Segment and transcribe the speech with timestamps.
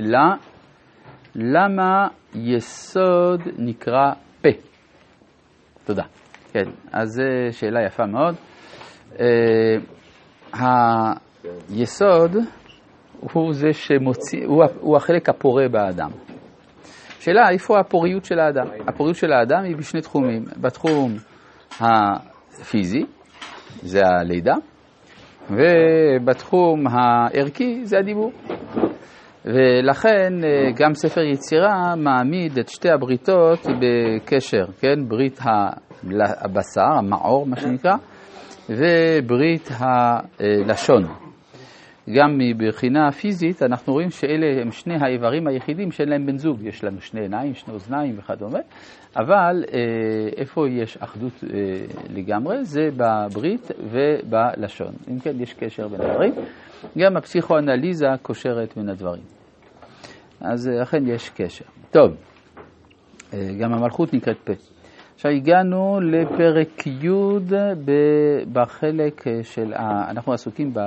[0.00, 0.34] שאלה,
[1.34, 4.48] למה יסוד נקרא פה?
[5.84, 6.02] תודה.
[6.52, 7.22] כן, אז זו
[7.58, 8.34] שאלה יפה מאוד.
[9.12, 9.16] Uh,
[10.52, 12.36] היסוד
[13.20, 16.10] הוא זה שמוציא, הוא, הוא החלק הפורה באדם.
[17.20, 18.66] שאלה, איפה הפוריות של האדם?
[18.88, 20.44] הפוריות של האדם היא בשני תחומים.
[20.60, 21.12] בתחום
[21.80, 23.04] הפיזי,
[23.82, 24.54] זה הלידה,
[25.50, 28.32] ובתחום הערכי זה הדיבור.
[29.44, 35.08] ולכן אה, גם ספר יצירה מעמיד את שתי הבריתות בקשר, כן?
[35.08, 35.40] ברית
[36.40, 37.94] הבשר, המעור מה שנקרא,
[38.68, 41.02] וברית הלשון.
[42.16, 46.62] גם מבחינה פיזית אנחנו רואים שאלה הם שני האיברים היחידים שאין להם בן זוג.
[46.62, 48.58] יש לנו שני עיניים, שני אוזניים וכדומה,
[49.16, 49.80] אבל אה,
[50.36, 51.58] איפה יש אחדות אה,
[52.10, 52.64] לגמרי?
[52.64, 54.92] זה בברית ובלשון.
[55.10, 56.32] אם כן, יש קשר בין הדברים.
[56.98, 59.33] גם הפסיכואנליזה קושרת בין הדברים.
[60.44, 61.64] אז אה, אכן יש קשר.
[61.90, 62.12] טוב,
[63.34, 64.52] אה, גם המלכות נקראת פה.
[65.14, 67.08] עכשיו הגענו לפרק י'
[68.52, 70.10] בחלק אה, של, ה...
[70.10, 70.80] אנחנו עסוקים ב...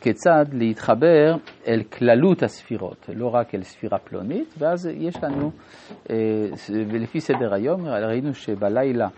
[0.00, 5.50] כיצד להתחבר אל כללות הספירות, לא רק אל ספירה פלונית, ואז יש לנו,
[6.70, 9.08] ולפי סדר היום, ראינו שבלילה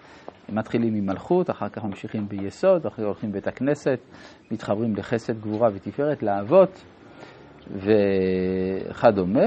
[0.48, 3.98] מתחילים עם מלכות, אחר כך ממשיכים ביסוד, אחר כך הולכים בית הכנסת,
[4.50, 6.82] מתחברים לחסד, גבורה ותפארת, לאבות
[7.74, 9.46] וכדומה,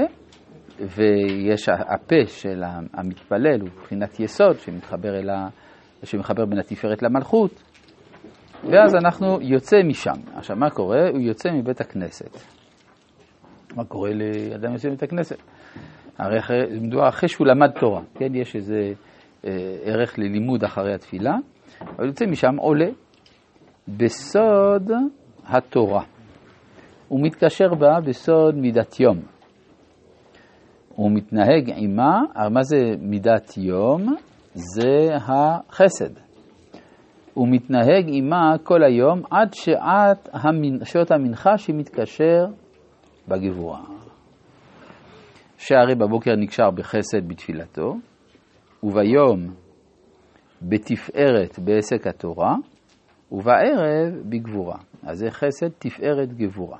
[0.80, 2.62] ויש הפה של
[2.94, 5.48] המתפלל, הוא מבחינת יסוד, שמתחבר, ה...
[6.04, 7.62] שמחבר בין התפארת למלכות,
[8.70, 10.36] ואז אנחנו יוצא משם.
[10.36, 11.08] עכשיו, מה קורה?
[11.10, 12.36] הוא יוצא מבית הכנסת.
[13.76, 15.36] מה קורה לאדם יוצא מבית הכנסת?
[16.18, 16.38] הרי
[16.80, 18.34] מדובר אחרי שהוא למד תורה, כן?
[18.34, 18.92] יש איזה
[19.46, 19.50] אה,
[19.84, 21.34] ערך ללימוד אחרי התפילה,
[21.80, 22.88] אבל יוצא משם עולה
[23.88, 24.90] בסוד
[25.46, 26.04] התורה.
[27.08, 29.20] הוא מתקשר בה בסוד מידת יום.
[30.88, 34.14] הוא מתנהג עימה, מה זה מידת יום?
[34.54, 36.10] זה החסד.
[37.34, 40.84] הוא מתנהג עימה כל היום עד שעת המנ...
[40.84, 42.46] שעות המנחה שמתקשר
[43.28, 43.80] בגבורה.
[45.58, 47.94] שהרי בבוקר נקשר בחסד בתפילתו,
[48.82, 49.54] וביום
[50.62, 52.54] בתפארת בעסק התורה,
[53.32, 54.78] ובערב בגבורה.
[55.02, 56.78] אז זה חסד, תפארת, גבורה.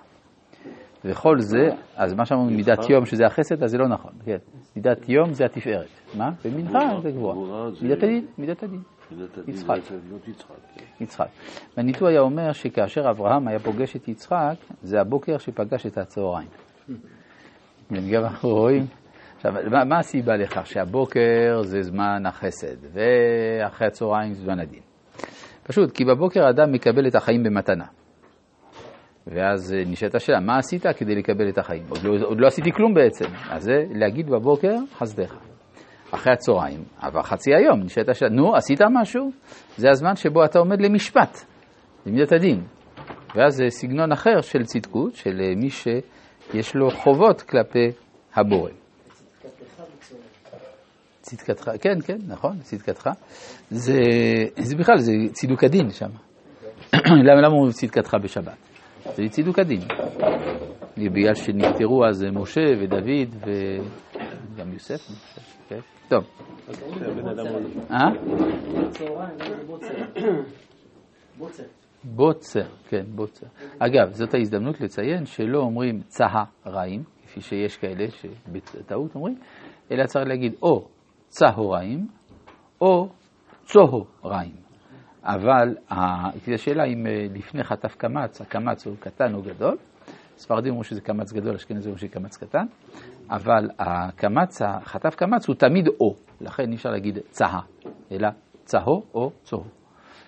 [1.04, 4.36] וכל זה, אז מה שאמרנו מידת יום שזה החסד, אז זה לא נכון, כן.
[4.76, 5.88] מידת יום זה התפארת.
[6.14, 6.30] מה?
[6.44, 7.70] ומנחה זה גבורה.
[7.82, 8.80] מידת הדין, מידת הדין.
[9.48, 9.76] יצחק.
[11.00, 11.26] יצחק.
[11.76, 16.48] והניטו היה אומר שכאשר אברהם היה פוגש את יצחק, זה הבוקר שפגש את הצהריים.
[17.90, 18.86] גם אנחנו רואים,
[19.36, 19.52] עכשיו,
[19.86, 20.66] מה הסיבה לכך?
[20.66, 24.82] שהבוקר זה זמן החסד, ואחרי הצהריים זה זמן הדין.
[25.62, 27.84] פשוט, כי בבוקר האדם מקבל את החיים במתנה.
[29.26, 31.82] ואז נשאלת השאלה, מה עשית כדי לקבל את החיים?
[31.88, 33.24] עוד לא, עוד לא עשיתי כלום בעצם.
[33.50, 35.34] אז זה להגיד בבוקר, חסדך.
[36.10, 39.30] אחרי הצהריים, עבר חצי היום, נשאלת השאלה, נו, עשית משהו?
[39.76, 41.44] זה הזמן שבו אתה עומד למשפט,
[42.06, 42.64] למידת הדין.
[43.34, 47.88] ואז זה סגנון אחר של צדקות, של מי שיש לו חובות כלפי
[48.34, 48.70] הבורא.
[51.20, 53.10] צדקתך, כן, כן, נכון, צדקתך.
[53.70, 54.00] זה,
[54.56, 56.10] זה בכלל, זה צידוק הדין שם.
[57.28, 58.73] למה אומרים צדקתך בשבת?
[59.14, 59.80] זה צידוק הדין.
[60.96, 65.40] בגלל שנפטרו אז משה ודוד וגם יוסף, אני חושב.
[65.68, 65.80] כן?
[66.08, 66.24] טוב.
[67.90, 68.08] אה?
[72.04, 73.46] בוצר, כן, בוצר.
[73.78, 79.38] אגב, זאת ההזדמנות לציין שלא אומרים צהריים, כפי שיש כאלה שבטעות אומרים,
[79.90, 80.88] אלא צריך להגיד או
[81.28, 82.06] צהריים
[82.80, 83.08] או
[83.64, 84.63] צהריים.
[85.24, 85.76] אבל
[86.54, 89.76] השאלה אם לפני חטף קמץ, הקמץ הוא קטן או גדול.
[90.36, 92.64] ספרדים אומרים שזה קמץ גדול, אשכנזים אומרים שזה קמץ קטן,
[93.30, 97.60] אבל הקמץ, החטף קמץ הוא תמיד או, לכן אי אפשר להגיד צהה,
[98.12, 98.28] אלא
[98.64, 99.64] צהו או צהו.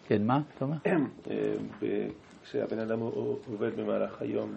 [0.06, 0.76] כן, מה אתה אומר?
[2.42, 4.50] כשהבן אדם עובד במהלך היום,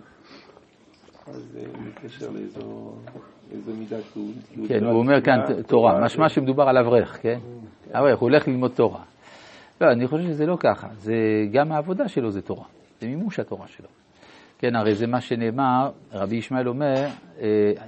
[1.28, 1.58] אז
[1.88, 4.34] בקשר לאיזו מידת הוא...
[4.68, 7.40] כן, הוא אומר כאן תורה, משמע שמדובר על אברך, כן?
[7.92, 9.04] אברך, הוא הולך ללמוד תורה.
[9.82, 11.14] לא, אני חושב שזה לא ככה, זה
[11.52, 12.66] גם העבודה שלו זה תורה,
[13.02, 13.88] זה מימוש התורה שלו.
[14.58, 17.08] כן, הרי זה מה שנאמר, רבי ישמעאל אומר,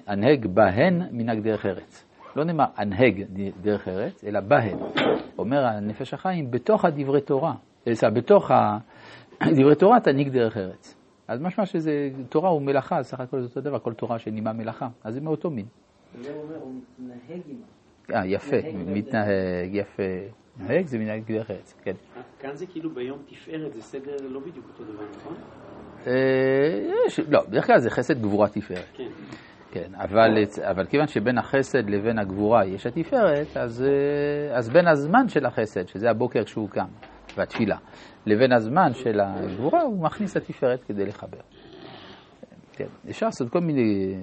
[0.07, 2.05] הנהג בהן מנהג דרך ארץ.
[2.35, 3.23] לא נאמר הנהג
[3.61, 4.77] דרך ארץ, אלא בהן.
[5.37, 7.53] אומר הנפש החיים, בתוך הדברי תורה,
[8.13, 8.51] בתוך
[9.57, 10.95] דברי תורה תנהיג דרך ארץ.
[11.27, 14.87] אז משמע שזה, תורה הוא מלאכה, סך הכל זה אותו דבר, כל תורה שנימה מלאכה,
[15.03, 15.65] אז זה מאותו מין.
[16.21, 17.65] זה אומר, הוא מתנהג עימה.
[18.13, 20.03] אה, יפה, מתנהג, יפה.
[20.59, 21.95] נהג זה מנהג דרך ארץ, כן.
[22.39, 25.35] כאן זה כאילו ביום תפארת, זה סדר לא בדיוק אותו דבר, נכון?
[27.27, 28.85] לא, בדרך כלל זה חסד גבורה תפארת.
[28.93, 29.09] כן.
[29.71, 35.27] כן, אבל, אבל כיוון שבין החסד לבין הגבורה יש התפארת, אז, אה, אז בין הזמן
[35.27, 36.87] של החסד, שזה הבוקר כשהוא קם,
[37.37, 37.77] והתפילה,
[38.25, 41.39] לבין הזמן של הגבורה, הוא מכניס התפארת כדי לחבר.
[42.73, 44.15] כן, אפשר לעשות כל מיני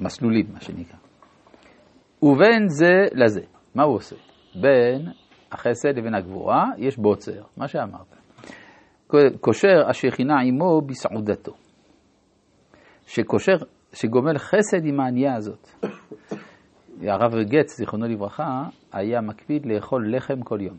[0.00, 1.09] מסלולים, מה שנקרא.
[2.22, 3.40] ובין זה לזה,
[3.74, 4.16] מה הוא עושה?
[4.54, 5.08] בין
[5.52, 8.16] החסד לבין הגבורה יש בוצר, מה שאמרת.
[9.40, 11.52] קושר השכינה עמו בסעודתו.
[13.06, 13.56] שקושר,
[13.92, 15.68] שגומל חסד עם הענייה הזאת.
[17.02, 18.62] הרב גץ, זיכרונו לברכה,
[18.92, 20.76] היה מקפיד לאכול לחם כל יום,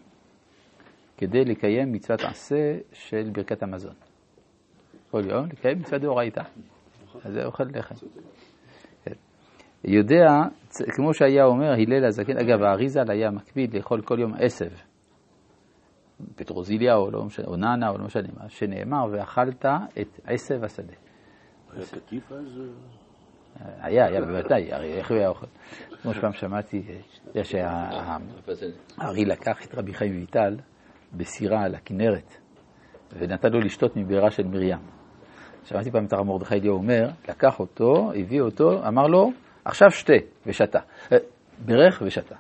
[1.18, 3.94] כדי לקיים מצוות עשה של ברכת המזון.
[5.12, 6.42] כל יום לקיים מצוות דאורייתא.
[7.24, 7.96] אז זה אוכל לחם.
[9.04, 9.14] כן.
[9.84, 10.28] יודע,
[10.96, 14.70] כמו שהיה אומר הלל הזקן, אגב, האריזל היה מקפיד לאכול כל יום עשב.
[16.36, 19.66] פטרוזיליה או, לא משנה, או נאנה או לא משנה מה, שנאמר, ואכלת
[20.02, 20.94] את עשב השדה.
[21.74, 22.62] היה קטיף אז?
[23.60, 25.46] היה, היה בוודאי, הרי איך הוא היה אוכל?
[26.02, 26.84] כמו שפעם שמעתי,
[27.44, 30.58] שהארי לקח את רבי חיים ויטל
[31.14, 32.38] בסירה על הכנרת,
[33.20, 34.80] ונתן לו לשתות מבארה של מרים.
[35.64, 39.32] שמעתי פעם את הרב מרדכי אליהו אומר, לקח אותו, הביא אותו, אמר לו,
[39.66, 40.14] עכשיו שתה,
[40.46, 40.80] ושתה.
[41.12, 41.18] אה,
[41.66, 42.36] בירך ושתה.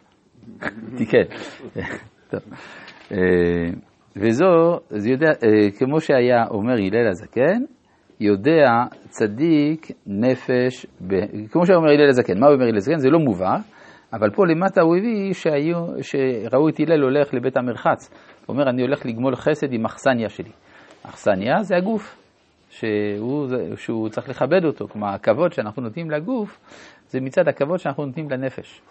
[0.97, 1.23] תיקן.
[2.29, 2.41] טוב.
[3.11, 3.17] אה,
[4.15, 7.61] וזו, זה יודע, אה, כמו שהיה אומר הלל הזקן,
[8.19, 8.67] יודע
[9.09, 11.13] צדיק נפש, ב...
[11.51, 12.97] כמו שאומר הלל הזקן, מה הוא אומר הלל הזקן?
[12.97, 13.55] זה לא מובא,
[14.13, 18.09] אבל פה למטה הוא הביא שהיו, שראו את הלל הולך לבית המרחץ.
[18.45, 20.51] הוא אומר, אני הולך לגמול חסד עם אכסניה שלי.
[21.03, 22.17] אכסניה זה הגוף,
[22.69, 26.59] שהוא, שהוא צריך לכבד אותו, כלומר הכבוד שאנחנו נותנים לגוף,
[27.11, 28.81] זה מצד הכבוד שאנחנו נותנים לנפש.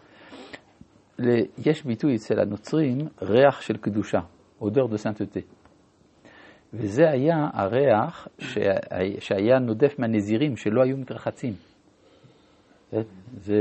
[1.67, 4.19] יש ביטוי אצל הנוצרים, ריח של קדושה,
[4.61, 5.40] אודר דה סנטוטה.
[6.75, 8.28] וזה היה הריח
[9.19, 11.52] שהיה נודף מהנזירים שלא היו מתרחצים.
[12.93, 12.99] זה,
[13.32, 13.55] זה,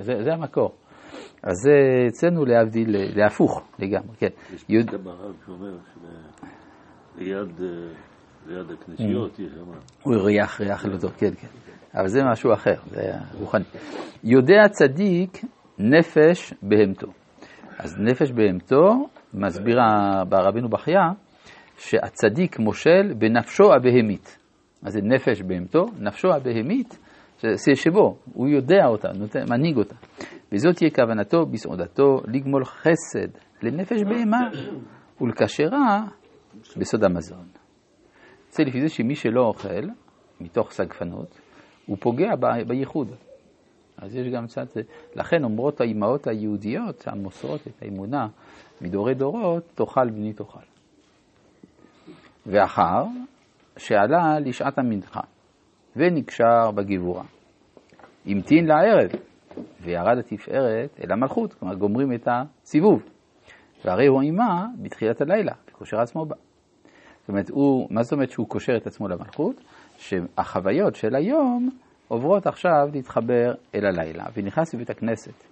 [0.00, 0.74] זה, זה המקור.
[1.42, 4.28] אז זה אצלנו להבדיל, להפוך לגמרי, כן.
[4.54, 4.94] יש יוד...
[5.06, 5.78] הרב שאומר
[7.14, 7.60] שליד
[8.48, 9.70] ליד הכנסיות יש שם...
[10.02, 11.48] הוא ריח, ריח לא טוב, כן, כן.
[11.94, 13.64] אבל זה משהו אחר, זה רוחני.
[14.24, 15.44] יודע צדיק
[15.78, 17.06] נפש בהמתו.
[17.78, 21.10] אז נפש בהמתו, מסבירה ברבינו בחייה,
[21.78, 24.38] שהצדיק מושל בנפשו הבהמית.
[24.82, 26.98] אז זה נפש בהמתו, נפשו הבהמית,
[27.40, 29.94] זה שבו, הוא יודע אותה, נותן, מנהיג אותה.
[30.52, 33.28] וזאת תהיה כוונתו בסעודתו לגמול חסד
[33.62, 34.40] לנפש בהמה
[35.20, 36.04] ולקשרה
[36.76, 37.46] בסוד המזון.
[38.56, 39.88] זה לפי זה שמי שלא אוכל,
[40.40, 41.40] מתוך סגפנות,
[41.86, 42.30] הוא פוגע
[42.66, 43.08] בייחוד.
[43.98, 44.76] אז יש גם קצת,
[45.14, 48.28] לכן אומרות האימהות היהודיות המוסרות את האמונה
[48.80, 50.58] מדורי דורות, תאכל בני תאכל.
[52.46, 53.04] ואחר
[53.76, 55.20] שעלה לשעת המנחה
[55.96, 57.24] ונקשר בגבורה.
[58.26, 59.10] המתין לערב
[59.80, 63.02] וירד התפארת אל המלכות, כלומר גומרים את הסיבוב.
[63.84, 66.36] והרי הוא עימה בתחילת הלילה, וקושר עצמו בה.
[67.26, 69.56] זאת אומרת, הוא, מה זאת אומרת שהוא קושר את עצמו למלכות?
[69.96, 71.70] שהחוויות של היום
[72.08, 75.44] עוברות עכשיו להתחבר אל הלילה, ונכנס לבית הכנסת.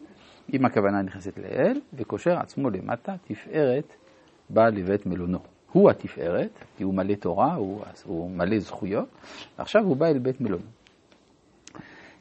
[0.52, 3.94] אם הכוונה נכנסת לאל, וקושר עצמו למטה, תפארת
[4.50, 5.38] בא לבית מלונו.
[5.72, 9.08] הוא התפארת, כי הוא מלא תורה, הוא, הוא מלא זכויות,
[9.58, 10.66] ועכשיו הוא בא אל בית מלונו.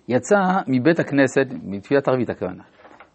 [0.08, 0.36] יצא
[0.68, 2.64] מבית הכנסת, מתפילת ערבית הכוונה,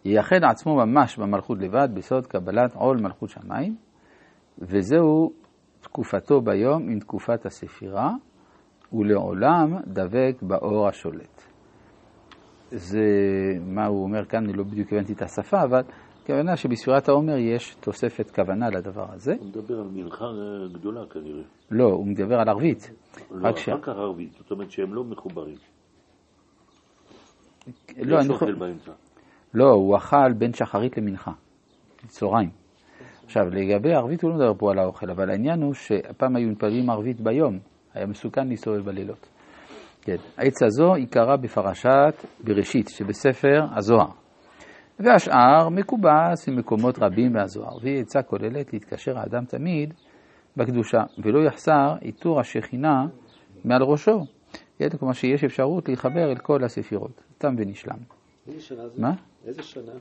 [0.04, 3.76] ייחד עצמו ממש במלכות לבד, בסוד קבלת עול מלכות שמיים,
[4.58, 5.32] וזהו
[5.80, 8.10] תקופתו ביום עם תקופת הספירה,
[8.92, 11.42] ולעולם דבק באור השולט.
[12.70, 13.00] זה
[13.60, 15.80] מה הוא אומר כאן, אני לא בדיוק הבנתי את השפה, אבל
[16.22, 19.34] הכוונה שבספירת העומר יש תוספת כוונה לדבר הזה.
[19.38, 20.26] הוא מדבר על מנחה
[20.72, 21.42] גדולה כנראה.
[21.70, 22.90] לא, הוא מדבר על ערבית.
[23.30, 23.68] לא, אחר ש...
[23.82, 25.56] כך ערבית, זאת אומרת שהם לא מחוברים.
[27.98, 28.52] לא, אני.
[28.58, 28.92] באמצע.
[29.54, 31.32] לא, הוא אכל בין שחרית למנחה,
[32.06, 32.50] צהריים.
[33.28, 36.90] עכשיו, לגבי ערבית הוא לא מדבר פה על האוכל, אבל העניין הוא שפעם היו מתפללים
[36.90, 37.58] ערבית ביום,
[37.94, 39.28] היה מסוכן להסתובב בלילות.
[40.02, 44.10] כן, העץ הזו עיקרה בפרשת בראשית שבספר הזוהר.
[44.98, 49.94] והשאר מקובס ממקומות רבים מהזוהר, והיא עצה כוללת להתקשר האדם תמיד
[50.56, 53.06] בקדושה, ולא יחסר עיטור השכינה
[53.64, 54.18] מעל ראשו.
[54.78, 57.98] כן, כלומר שיש אפשרות להתחבר אל כל הספירות, תם ונשלם.
[58.46, 59.02] איזה שנה זה?
[59.02, 59.12] מה?
[59.46, 59.92] איזה שנה?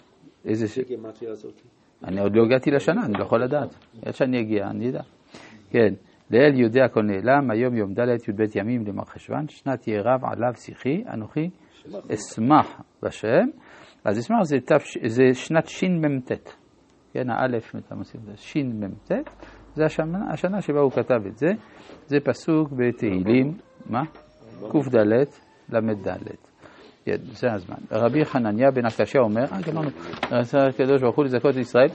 [0.46, 0.78] איזה ש...
[0.78, 1.62] הגימטריה הזאת?
[2.04, 3.76] אני עוד לא הגעתי לשנה, אני לא יכול לדעת.
[4.06, 5.02] עד שאני אגיע, אני אדע.
[5.70, 5.94] כן,
[6.32, 10.54] לאל יודע הכל נעלם, היום יום ד' י"ב ימים למר חשוון, שנת יהיה רב עליו
[10.56, 11.50] שיחי, אנוכי
[12.14, 13.46] אשמח בשם.
[14.06, 14.84] אז אשמח זה, תפ...
[15.06, 16.32] זה שנת שמ"ט,
[17.14, 19.12] כן, האלף, אתה מוסיף את זה, שמ"ט,
[19.74, 21.48] זה השנה, השנה שבה הוא כתב את זה,
[22.06, 24.02] זה פסוק בתהילים, מה?
[24.72, 26.47] קד ל"ד.
[27.16, 27.76] זה הזמן.
[27.92, 29.90] רבי חנניה בן עקשיא אומר, אה, גמרנו,
[30.32, 31.88] רצה הקדוש ברוך הוא לזכות את ישראל,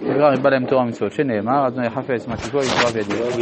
[0.00, 3.38] דבר ריבה להם תורה ומצוות, שנאמר, אדוני חפץ מתיקו יתבע וידיעו.